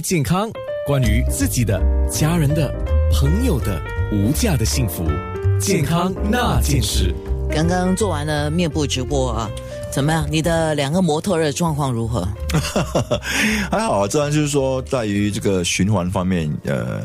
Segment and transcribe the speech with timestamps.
[0.00, 0.50] 健康，
[0.86, 1.78] 关于自己的、
[2.10, 2.74] 家人的、
[3.12, 3.78] 朋友的
[4.10, 5.04] 无价的幸福，
[5.60, 7.14] 健康那件事。
[7.50, 9.50] 刚刚做完了面部直播啊，
[9.92, 10.26] 怎么样？
[10.30, 12.26] 你的两个模特的状况如何？
[13.70, 17.02] 还好啊，这样就是说，在于这个循环方面，呃，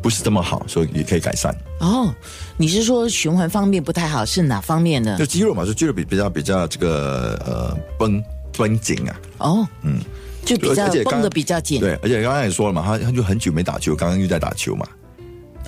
[0.00, 1.54] 不是这么好，所以也可以改善。
[1.80, 2.12] 哦，
[2.56, 5.26] 你是说循环方面不太好，是哪方面呢就？
[5.26, 8.24] 肌肉嘛，就肌肉比比较比较这个呃绷
[8.56, 9.20] 绷紧啊。
[9.38, 10.00] 哦，嗯，
[10.44, 11.80] 就比较绷得比较紧。
[11.80, 14.86] 对，而且刚刚也说了嘛，他他就很久没打球，刚刚又在打球嘛，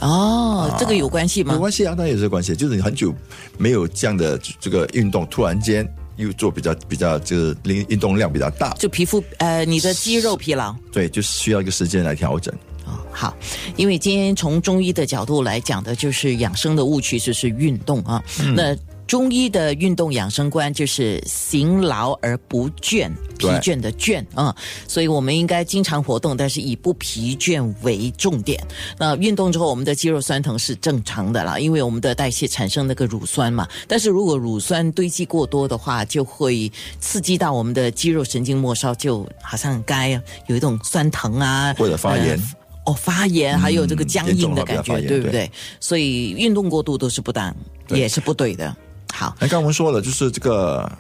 [0.01, 1.55] 哦，这个有关系吗？
[1.55, 3.15] 有关系啊，当然也是关系，就是你很久
[3.59, 10.75] 没有这样的这个运动，突然间又做比较比较就是运运动量比较大，就皮肤呃，你的肌肉疲劳。
[10.93, 12.55] 对，就是需要一个时间来调整。
[12.85, 13.37] 哦，好，
[13.77, 18.23] 因为今天从中医的角度来讲的，就是养生的误区就是运动啊。
[18.41, 24.55] 嗯那中医的运动养生观就是行劳而不倦，疲倦的倦啊、
[24.89, 28.61] 所以我们应该经常活动，但是以不疲倦为重点。
[28.99, 33.69] 那运动之后，我们的肌肉酸疼是正常的啦，因为我们的代谢产生那个乳酸嘛。
[33.87, 42.37] 但是如果乳酸堆积过多的话，就会刺激到我们的肌肉神经末梢，就好像该有一种酸疼啊，或者发炎
[42.85, 45.49] 呃哦，发炎还有这个嗯僵硬的感觉，对不对？
[45.79, 47.55] 所以运动过度都是不当，
[47.91, 48.77] 也是不对的。
[49.17, 50.91] 好，那刚刚我们说了，就是这个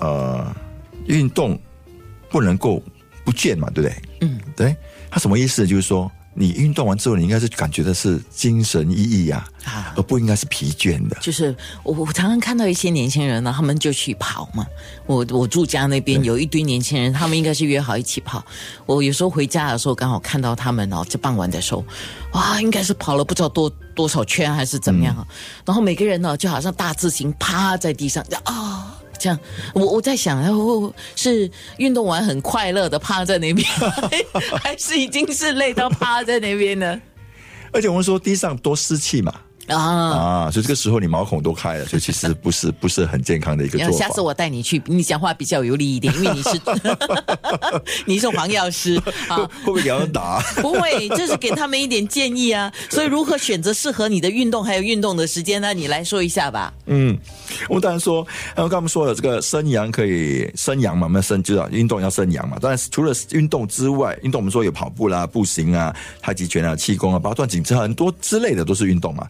[0.00, 0.52] 呃，
[1.06, 1.56] 运动
[2.28, 2.82] 不能够
[3.24, 4.02] 不倦嘛，对不对？
[4.22, 4.76] 嗯，对。
[5.08, 5.64] 他什么意思？
[5.64, 11.16] 就是说，你运动完之后，你应该是感觉的是精神奕奕呀、啊而不应该是疲倦的。
[11.20, 14.66] 就是我我常常看到一些年轻人呢，他们就去跑嘛。
[15.06, 18.44] 我我住家那边有一堆年轻人，他们应该是约好一起跑。
[18.86, 21.84] 我有时候回家的时候，刚好看到他们哦，这傍晚的时候，
[22.32, 25.26] 哇，应该是跑了不知道多多少圈还是怎么样啊。
[25.64, 29.00] 然后每个人呢，就好像大字形趴在地上啊。
[29.16, 29.38] 这样，
[29.72, 33.66] 我我在想，然后是运动完很快乐的趴在那边，
[34.60, 37.00] 还是已经是累到趴在那边呢？
[37.72, 39.32] 而且我们说地上多湿气嘛，
[39.68, 43.96] 啊，啊，所以这个时候你毛孔都开了，所以其实 不是不是很健康的一个做法。
[43.96, 46.60] 下次我带你去，你讲话比较有力一点，因为你是
[48.04, 50.40] 你是黄药师 啊，会不会给他们打？
[50.56, 52.72] 不会，就是给他们一点建议啊。
[52.90, 55.72] 所以如何选择适合你的运动还有运动的时间呢？
[55.72, 56.72] 你来说一下吧。
[56.86, 57.16] 嗯，
[57.68, 62.58] 我们当然说，呃，刚刚我们说了，这个生阳可以生阳嘛，我们生就要运动要生阳嘛。
[62.60, 69.26] 当然，除了运动之外，运动我们说有跑步啦、步行啊、太极拳啊、气功啊、八段锦这很多之类的都是运动嘛。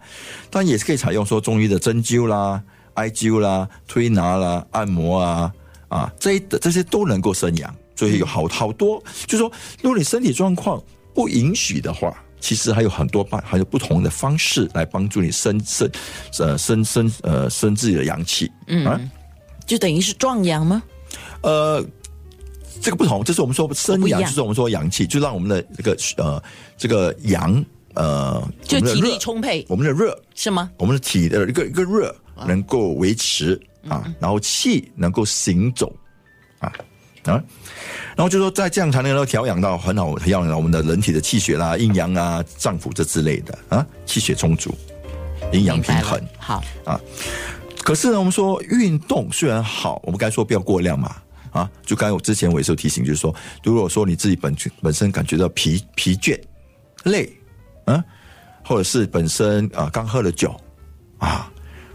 [0.50, 2.62] 当然也是可以采用说中医的针灸啦、
[2.94, 5.52] 艾灸啦、推拿啦、按摩啊
[5.88, 9.50] 啊这一这些都能够生阳，所以有好好多，就是说，
[9.82, 10.82] 如果你身体状况
[11.14, 12.14] 不允许的话。
[12.40, 15.90] 其实还有很多办，还有不同的方式来帮助你生生，
[16.38, 18.52] 呃生生呃生自己的阳气。
[18.66, 19.00] 嗯啊，
[19.64, 20.82] 就等于是壮阳吗？
[21.40, 21.82] 呃，
[22.82, 26.42] 这个不同，这是我们说生阳，就是我们说阳气，就让我们的这个呃
[26.76, 27.64] 这个阳
[27.94, 30.71] 呃就体力充沛我们的热，是吗？
[30.77, 32.15] 我们的体的一个一个热
[32.47, 35.94] 能够维持嗯啊，然后气能够行走
[36.59, 36.72] 啊
[37.25, 37.43] 啊，
[38.16, 44.75] 然后就说在这样才能够调养到很好，调养到我们的人体的气血啦、阴阳啊、脏腑这之类的啊，气血充足，
[45.53, 46.21] 阴阳平衡。
[46.38, 47.00] 好啊，
[47.82, 51.16] 可是呢，我们说运动虽然好，我们该说不要过量嘛。
[51.53, 53.32] 啊，就刚才我之前我也是有提醒，就是说，
[53.62, 56.37] 如果说你自己本本身感觉到疲疲倦、
[57.05, 57.32] 累，
[57.84, 58.04] 啊，
[58.64, 60.54] 或者是本身啊刚喝了酒，
[61.18, 61.50] 啊，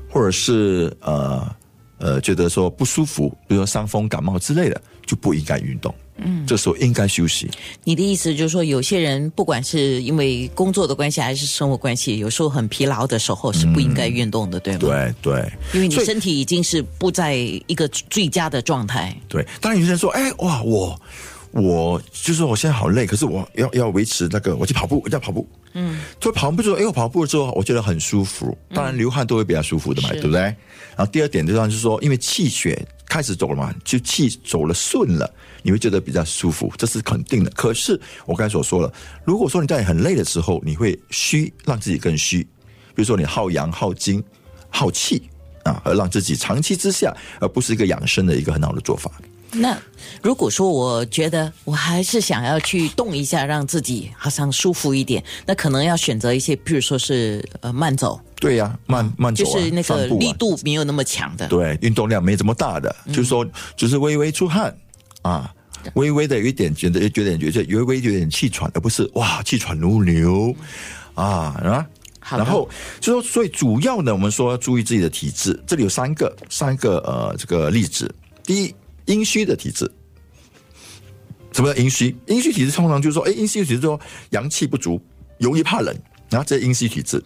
[0.10, 1.56] 或者是呃
[1.98, 5.94] 呃觉得说不舒服，比如说伤风感冒之类的，就不应该运动。
[6.22, 7.50] 嗯，这时候应该休息。
[7.86, 14.80] 你的意思就是说，有些人不管是因为工作的关系还是生活关系，有时候很疲劳的时候是不应该运动的，对吗？
[14.82, 19.16] 对对，因为你身体已经是不在一个最佳的状态。
[19.30, 21.00] 对，当然有些人说，哎，哇，我
[21.52, 30.42] 我就是我现在好累，可是我要要维持那个，我去跑步，我要跑步，嗯，就跑步之后，哎，我跑步之后，我觉得很舒服，当然流汗都会比较舒服的嘛，是对不对？
[30.42, 35.34] 然后第二点就是说，因为气血开始走了嘛，就气走了顺了，
[35.64, 37.50] 你会觉得比较舒服，这是肯定的。
[37.52, 38.94] 可是我刚才所说了，
[39.24, 42.44] 如果说你在很累的时候，你会虚，让自己更虚，
[42.94, 44.24] 比如说你耗阳、耗精、
[44.70, 45.30] 耗气
[45.64, 49.10] 啊，而让自己长期之下，而不是一个养生的一个很好的做法。
[49.52, 49.78] 那
[50.22, 61.48] 如果说我觉得我还是想要去动一下，让自己好像舒服一点，那可能要选择一些，比如说是呃慢走，对呀、慢慢走、啊，就是那个力度没有那么强的。
[61.48, 64.76] 对，运动量没这么大的，嗯就是说，只是微微出汗
[65.24, 65.54] 啊，
[65.96, 70.56] 微微的有一点觉得，有点觉得微微有点气喘，而不是哇气喘如牛
[71.16, 71.26] 啊
[71.64, 71.88] 啊。
[72.22, 72.70] 好然后
[73.00, 78.14] 就说，所以主要呢，我们说要注意自己的体质，这里有三个三个呃这个例子。
[78.44, 78.76] 第一，
[79.10, 79.92] 阴虚的体质，
[81.52, 82.16] 什么叫阴虚？
[82.28, 85.02] 阴虚体质通常就是说，哎，阴虚体质说阳气不足，
[85.40, 85.94] 容易怕冷，
[86.30, 87.22] 然后这阴虚体质。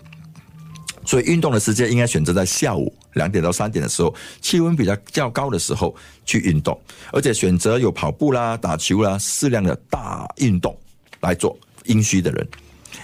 [1.05, 5.93] 所以运动的时间应该选择在下午两点到三点的时候，气温比较较高的时候
[6.23, 6.81] 去运动，
[7.11, 10.75] 而且选择有跑步啦、打球啦、适量的大运动
[11.19, 11.57] 来做。
[11.83, 12.47] 阴虚的人，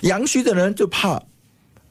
[0.04, 1.22] 阳虚的人就怕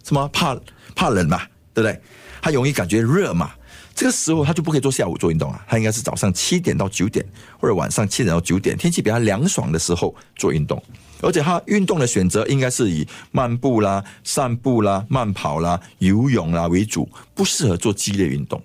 [0.02, 0.26] 什么？
[0.28, 0.58] 怕
[0.94, 1.42] 怕冷嘛，
[1.74, 2.00] 对不对？
[2.40, 3.50] 他容易感觉热嘛，
[3.98, 7.26] 这个时候他就不可以做下午做运动啊，他应该是早上七点到九点，
[7.58, 10.80] 或者晚上七点到九点，天气比较凉爽的时候做运动。
[11.20, 18.62] 而且他运动的选择应该是以漫步啦、散步啦、慢跑啦、游泳啦为主，不适合做激烈运动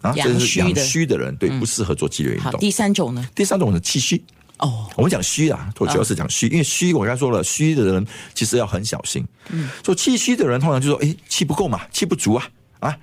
[0.00, 0.14] 啊。
[0.14, 2.58] 这是阳虚的人，对，不适合做激烈运动。
[2.58, 3.28] 第三种呢？
[3.34, 4.24] 第三种是气虚
[4.60, 4.88] 哦。
[4.96, 9.22] 我们讲虚啊，我主要是讲虚，因为虚我刚才说了，虚的人其实要很小心。
[9.50, 12.48] 嗯，说气虚的人通常就说，哎，气不够嘛，气不足啊
[12.78, 12.96] 啊。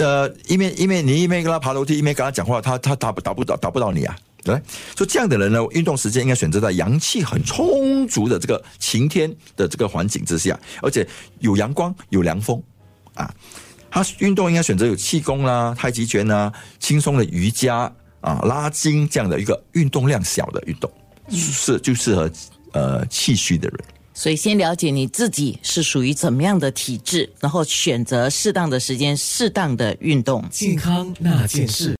[0.00, 4.16] 呃，一面一面你一面跟他爬楼梯，一面跟他讲话，他他打不打不到打不到你啊。
[4.42, 4.54] 对，
[4.96, 11.06] 所以这样的人呢，运动时间应该选择在阳气很充足的这个晴天的这个环境之下，而且
[11.40, 12.62] 有阳光、有凉风
[13.12, 13.30] 啊。
[13.90, 17.92] 他运动应该选择有气功啦、太极拳啊、轻松的瑜伽
[18.22, 20.90] 啊、拉筋这样的一个运动量小的运动，
[21.28, 22.30] 是就适合
[22.72, 23.78] 呃气虚的人。
[24.12, 31.88] 所以先了解你自己是属于怎么样的体质，然后选择适当的时间、适当的运动，健康那件事。